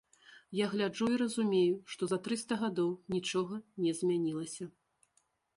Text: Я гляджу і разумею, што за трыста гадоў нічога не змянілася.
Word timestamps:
Я 0.59 0.65
гляджу 0.71 1.09
і 1.15 1.19
разумею, 1.23 1.75
што 1.95 2.03
за 2.13 2.19
трыста 2.29 2.53
гадоў 2.63 2.91
нічога 3.17 3.63
не 3.85 3.95
змянілася. 4.01 4.65